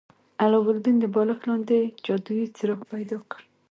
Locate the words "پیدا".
2.91-3.17